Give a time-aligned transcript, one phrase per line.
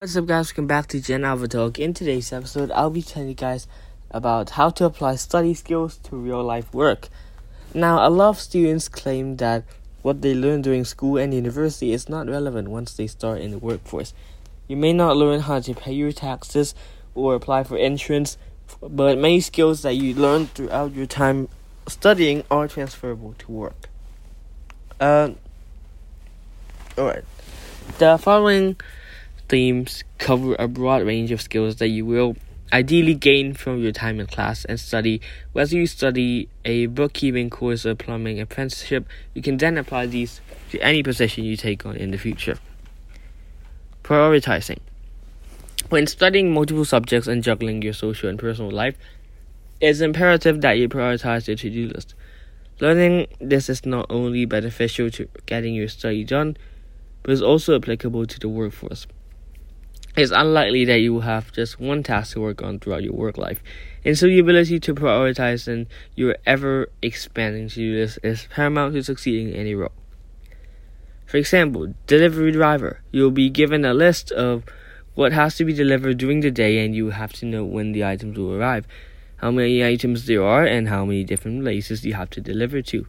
[0.00, 1.80] What's up guys, welcome back to Gen Alpha Talk.
[1.80, 3.66] In today's episode, I'll be telling you guys
[4.12, 7.08] about how to apply study skills to real life work.
[7.74, 9.64] Now, a lot of students claim that
[10.02, 13.58] what they learn during school and university is not relevant once they start in the
[13.58, 14.14] workforce.
[14.68, 16.76] You may not learn how to pay your taxes
[17.16, 18.38] or apply for insurance,
[18.80, 21.48] but many skills that you learn throughout your time
[21.88, 23.88] studying are transferable to work.
[25.00, 25.30] Uh,
[26.96, 27.24] alright.
[27.98, 28.76] The following
[29.48, 32.36] themes cover a broad range of skills that you will
[32.72, 35.20] ideally gain from your time in class and study.
[35.52, 40.40] Whether you study a bookkeeping course or plumbing apprenticeship, you can then apply these
[40.70, 42.58] to any position you take on in the future.
[44.02, 44.78] Prioritizing.
[45.88, 48.96] When studying multiple subjects and juggling your social and personal life,
[49.80, 52.14] it's imperative that you prioritize your to do list.
[52.80, 56.56] Learning this is not only beneficial to getting your study done,
[57.22, 59.06] but is also applicable to the workforce.
[60.18, 63.38] It's unlikely that you will have just one task to work on throughout your work
[63.38, 63.62] life,
[64.04, 68.94] and so the ability to prioritize and your ever expanding to do list is paramount
[68.94, 69.92] to succeeding in any role.
[71.24, 74.64] For example, delivery driver, you'll be given a list of
[75.14, 78.04] what has to be delivered during the day, and you have to know when the
[78.04, 78.88] items will arrive,
[79.36, 83.06] how many items there are, and how many different places you have to deliver to.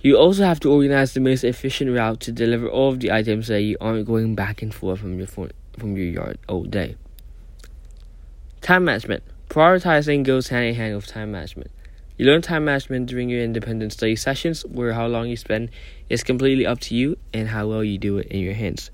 [0.00, 3.48] You also have to organize the most efficient route to deliver all of the items
[3.48, 6.96] that you aren't going back and forth from your from your yard all day.
[8.60, 9.22] Time management.
[9.48, 11.70] Prioritizing goes hand in hand with time management.
[12.18, 15.70] You learn time management during your independent study sessions, where how long you spend
[16.08, 18.90] is completely up to you and how well you do it in your hands.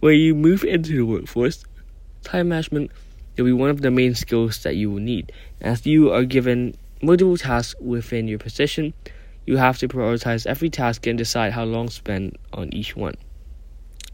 [0.00, 1.64] When you move into the workforce,
[2.22, 2.90] time management
[3.36, 6.76] will be one of the main skills that you will need, as you are given
[7.02, 8.94] multiple tasks within your position
[9.46, 13.14] you have to prioritize every task and decide how long to spend on each one.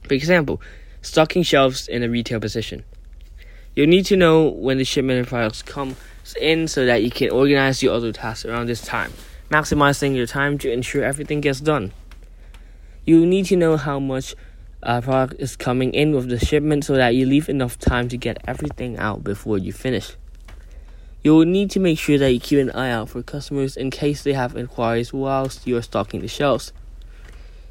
[0.07, 0.61] For example,
[1.01, 2.85] stocking shelves in a retail position.
[3.75, 5.97] You'll need to know when the shipment of products comes
[6.41, 9.13] in so that you can organize your other tasks around this time,
[9.51, 11.93] maximizing your time to ensure everything gets done.
[13.07, 14.35] You need to know how much
[14.83, 18.17] uh, product is coming in with the shipment so that you leave enough time to
[18.17, 20.17] get everything out before you finish.
[21.23, 23.91] You will need to make sure that you keep an eye out for customers in
[23.91, 26.73] case they have inquiries whilst you are stocking the shelves.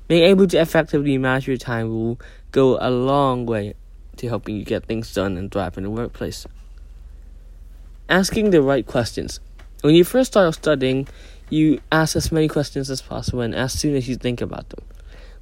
[0.07, 2.19] Being able to effectively manage your time will
[2.51, 3.73] go a long way
[4.17, 6.45] to helping you get things done and thrive in the workplace.
[8.07, 9.41] Asking the right questions.
[9.81, 11.07] When you first start studying,
[11.49, 14.85] you ask as many questions as possible and as soon as you think about them.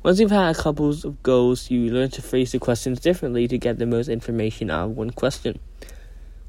[0.02, 3.58] Once you've had a couple of goals, you learn to phrase the questions differently to
[3.58, 5.60] get the most information out of one question.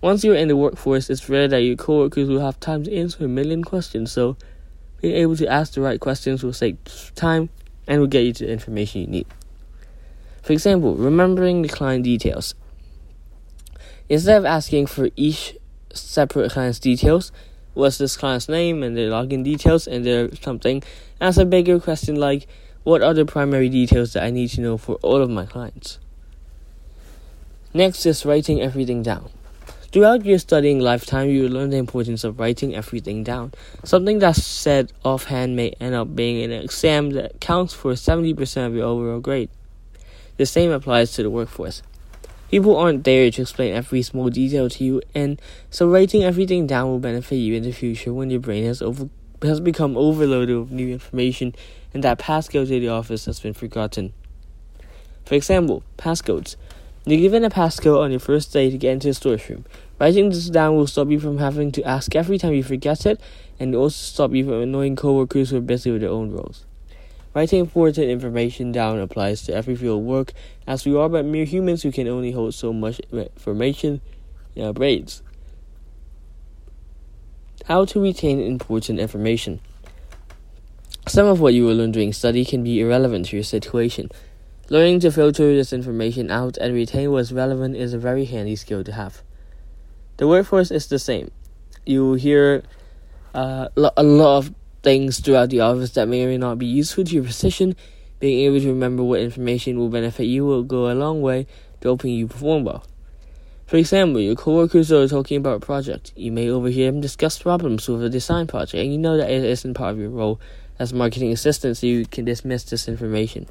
[0.01, 3.25] Once you're in the workforce, it's rare that your coworkers will have time to answer
[3.25, 4.35] a million questions, so
[5.03, 6.79] being able to ask the right questions will save
[7.15, 7.51] time
[7.87, 9.27] and will get you to the information you need.
[10.43, 12.55] For example, remembering the client details.
[14.09, 15.57] Instead of asking for each
[15.93, 17.31] separate client's details,
[17.75, 20.83] what's this client's name and their login details and their something,
[21.21, 22.47] ask a bigger question like,
[22.85, 25.99] what are the primary details that I need to know for all of my clients?
[27.75, 29.31] Next is writing everything down.
[29.93, 33.53] Throughout your studying lifetime, you will learn the importance of writing everything down.
[33.83, 38.75] Something that's said offhand may end up being an exam that counts for 70% of
[38.77, 39.51] your overall grade.
[40.37, 41.83] The same applies to the workforce.
[42.53, 46.87] People aren't there to explain every small detail to you, and so writing everything down
[46.87, 49.09] will benefit you in the future when your brain has over
[49.43, 51.55] has become overloaded with new information
[51.95, 54.13] and that passcode to the office has been forgotten.
[55.25, 56.57] For example, passcodes.
[57.07, 59.65] You're given a passcode on your first day to get into the storage room.
[59.99, 63.19] Writing this down will stop you from having to ask every time you forget it,
[63.59, 66.67] and also stop you from annoying coworkers who are busy with their own roles.
[67.33, 70.35] Writing important information down applies to every field of work,
[70.67, 74.03] as we are but mere humans who can only hold so much information
[74.55, 75.23] in our brains.
[77.65, 79.61] How to retain important information.
[81.07, 84.11] Some of what you will learn during study can be irrelevant to your situation.
[84.73, 88.85] Learning to filter this information out and retain what's relevant is a very handy skill
[88.85, 89.21] to have.
[90.19, 91.33] The workforce is the same.
[91.85, 92.63] You will hear
[93.35, 94.55] uh, a lot of
[94.85, 97.75] things throughout the office that may or may not be useful to your position.
[98.21, 101.49] Being able to remember what information will benefit you will go a long way
[101.81, 102.85] to helping you perform well.
[103.67, 106.13] For example, your coworkers are talking about a project.
[106.15, 109.43] You may overhear them discuss problems with a design project, and you know that it
[109.43, 110.41] isn't part of your role
[110.79, 113.49] as marketing assistant, so you can dismiss this information.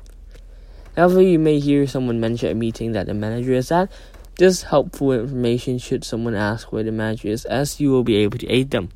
[1.00, 3.90] However, you may hear someone mention a meeting that the manager is at.
[4.36, 8.38] This helpful information should someone ask where the manager is, as you will be able
[8.38, 8.90] to aid them.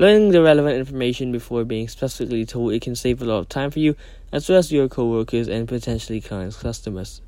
[0.00, 3.70] Learning the relevant information before being specifically told it can save a lot of time
[3.70, 3.94] for you,
[4.32, 7.22] as well as your coworkers and potentially clients' customers.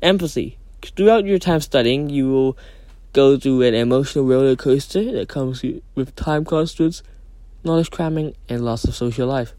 [0.00, 0.56] Empathy.
[0.80, 2.56] Throughout your time studying, you will
[3.12, 5.62] go through an emotional roller coaster that comes
[5.94, 7.02] with time constraints,
[7.64, 9.52] knowledge cramming, and loss of social life.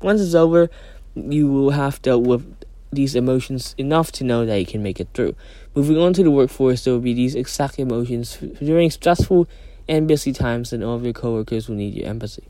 [0.00, 0.70] Once it's over,
[1.16, 2.44] you will have dealt with
[2.92, 5.34] these emotions enough to know that you can make it through.
[5.74, 9.48] Moving on to the workforce, there will be these exact emotions during stressful
[9.88, 12.44] and busy times, and all of your coworkers will need your empathy.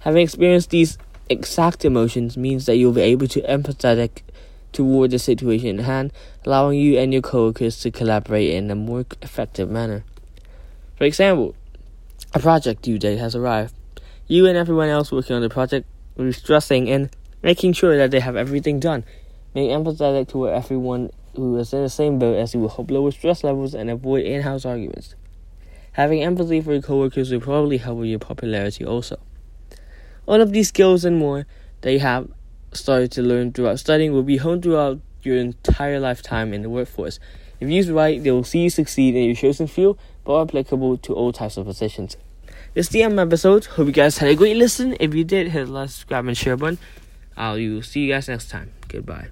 [0.00, 4.22] Having experienced these exact emotions means that you'll be able to empathetic
[4.72, 6.12] toward the situation at hand,
[6.44, 10.04] allowing you and your coworkers to collaborate in a more effective manner.
[10.96, 11.54] For example,
[12.34, 13.74] a project due date has arrived.
[14.26, 17.10] You and everyone else working on the project will be stressing and
[17.42, 19.04] making sure that they have everything done.
[19.54, 23.10] Being empathetic toward everyone who is in the same boat as you will help lower
[23.10, 25.14] stress levels and avoid in-house arguments.
[25.92, 29.18] Having empathy for your coworkers will probably help with your popularity also.
[30.26, 31.46] All of these skills and more
[31.80, 32.28] that you have
[32.72, 37.18] started to learn throughout studying will be honed throughout your entire lifetime in the workforce.
[37.58, 40.98] If used right, they will see you succeed in your chosen field, but are applicable
[40.98, 42.16] to all types of positions.
[42.72, 43.64] This is the end episode.
[43.66, 44.96] Hope you guys had a great listen.
[45.00, 46.78] If you did, hit the like, subscribe, and share button.
[47.40, 48.72] I'll see you guys next time.
[48.88, 49.28] Goodbye.